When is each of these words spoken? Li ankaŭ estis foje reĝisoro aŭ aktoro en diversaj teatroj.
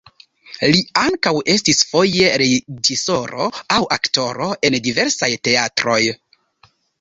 Li 0.75 0.79
ankaŭ 1.01 1.33
estis 1.55 1.81
foje 1.89 2.31
reĝisoro 2.43 3.45
aŭ 3.77 3.79
aktoro 3.99 4.49
en 4.71 4.79
diversaj 4.89 5.31
teatroj. 5.51 6.01